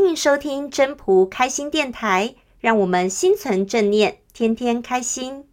[0.00, 5.44] 欢迎收听真朴开心电台，让我们心存正念，天天开心。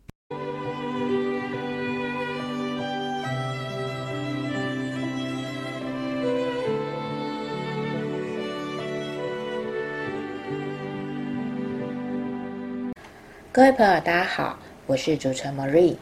[13.51, 15.95] 各位朋友，大家好，我是主持人 Marie。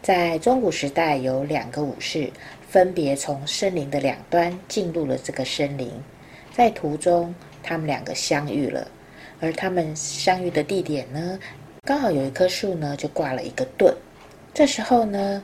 [0.00, 2.32] 在中古时代，有两个武士，
[2.66, 5.92] 分别从森林的两端进入了这个森林。
[6.54, 8.86] 在途中，他们两个相遇了，
[9.40, 11.38] 而他们相遇的地点呢，
[11.82, 13.94] 刚好有一棵树呢，就挂了一个盾。
[14.52, 15.42] 这时候呢，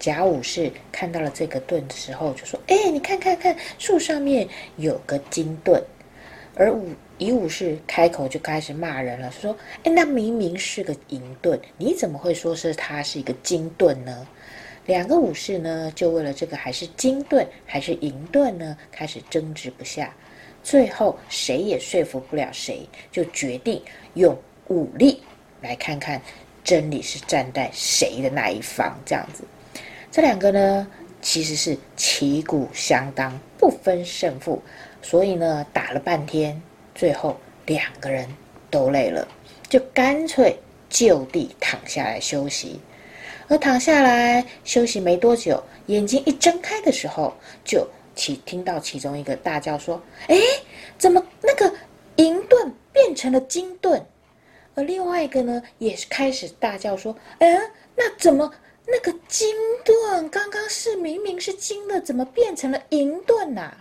[0.00, 5.80] 甲武士看到了这个盾的时候，就说：“哎，你看看看，树上面有个金盾。”
[6.56, 14.26] 而武乙武士开口就开始骂人了，说：“哎，那明明是个银盾，你怎么会说是它是一个金盾呢？”
[14.86, 20.12] 两个武士呢，就为了这个还是金盾还是银盾呢，开始争执不下。
[20.68, 23.82] 最后谁也说服不了谁，就决定
[24.12, 25.22] 用武力
[25.62, 26.20] 来看看
[26.62, 28.94] 真理是站在谁的那一方。
[29.06, 29.44] 这样子，
[30.12, 30.86] 这两个呢，
[31.22, 34.62] 其实是旗鼓相当，不分胜负。
[35.00, 36.60] 所以呢，打了半天，
[36.94, 38.28] 最后两个人
[38.68, 39.26] 都累了，
[39.70, 40.54] 就干脆
[40.90, 42.78] 就地躺下来休息。
[43.48, 47.34] 而躺下来休息没多久，眼睛一睁开的时候，
[47.64, 47.88] 就
[48.18, 50.36] 其听到其中一个大叫说：“哎，
[50.98, 51.72] 怎么那个
[52.16, 54.04] 银盾变成了金盾？”
[54.74, 57.58] 而另外一个呢，也是开始大叫说：“哎，
[57.96, 58.52] 那怎么
[58.84, 63.72] 那个金盾刚刚是明明是金的，怎么变成了银盾呐？”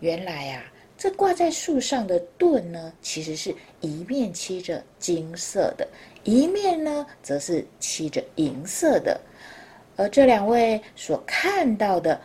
[0.00, 0.62] 原来、啊，
[0.98, 5.88] 这挂在树上的盾呢，其实是一面漆着金色的，
[6.24, 9.18] 一面呢则是漆着银色的。
[9.96, 12.18] 而这两位所看到的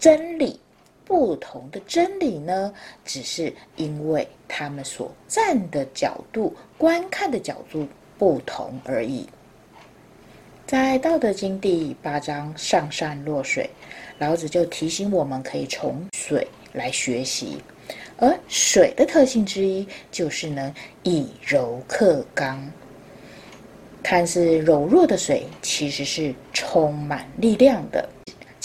[0.00, 0.58] 真理，
[1.04, 2.72] 不同的真理呢，
[3.04, 7.86] 只是因为他们所站的角度、观看的角度
[8.18, 9.28] 不同而已。
[10.66, 13.68] 在《道德经》第八章“上善若水”，
[14.18, 16.48] 老子就提醒我们，可以从水。
[16.72, 17.58] 来学习，
[18.16, 20.72] 而水的特性之一就是能
[21.02, 22.64] 以柔克刚。
[24.04, 28.08] 看似柔弱的水，其实是充满力量的。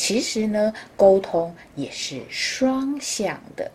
[0.05, 3.71] 其实呢，沟通也是双向的。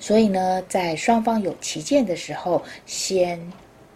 [0.00, 3.38] 所以呢，在双方有歧见的时候，先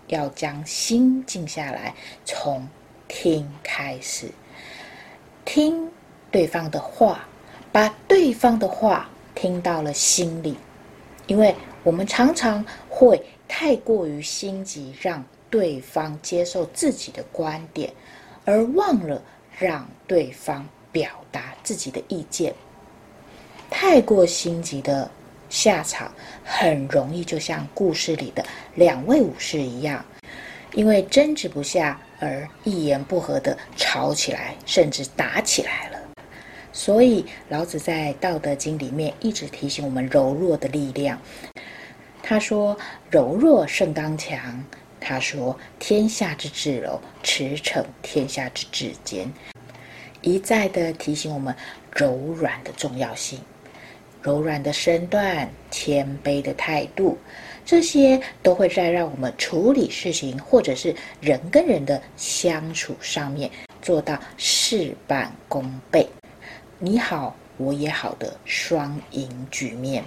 [0.09, 1.95] 要将心静下来，
[2.27, 2.69] 从
[3.09, 4.31] 听开始，
[5.47, 5.91] 听
[6.31, 7.27] 对方的话，
[7.73, 9.09] 把对方的话。
[9.35, 10.57] 听到了心里，
[11.29, 11.55] 因为
[11.85, 17.91] 我们常常会太过于心急，让对方接受自己的观点，
[18.45, 19.23] 而忘了
[19.57, 22.55] 让对方表达自己的意见。
[23.71, 25.11] 太过心急的
[25.51, 26.13] 下场，
[26.45, 28.45] 很容易就像故事里的
[28.75, 30.05] 两位武士一样，
[30.73, 35.99] 因为争执不下而一言不合的吵起来，甚至打起来了。
[36.73, 41.19] 所以，老子在《道德经》里面一直提醒我们柔弱的力量。
[42.23, 42.77] 他说
[43.11, 44.65] ：“柔弱胜刚强。”
[45.01, 49.33] 他说：“天下之至柔，驰骋天下之至坚。”
[50.35, 51.55] 一再的提醒我们
[51.93, 53.39] 柔软的重要性，
[54.23, 57.17] 柔软的身段、谦卑的态度，
[57.65, 63.51] 这些都会在让我们处理事情或者是人跟人的相处上面
[63.81, 66.09] 做到事半功倍。
[66.79, 70.05] 你好，我也好的双赢局面。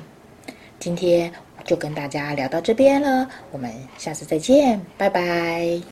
[0.80, 1.32] 今天
[1.64, 5.91] 就跟大家聊到这边了，我们下次再见，拜拜。